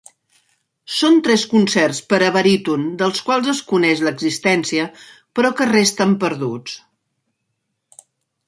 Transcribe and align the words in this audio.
Són 0.99 1.19
tres 1.27 1.41
concerts 1.51 1.99
per 2.13 2.19
a 2.29 2.31
baríton 2.37 2.87
dels 3.01 3.21
quals 3.29 3.51
es 3.53 3.61
coneix 3.73 4.03
l'existència 4.07 4.89
però 5.41 5.55
que 5.61 5.69
resten 5.73 6.17
perduts. 6.25 6.81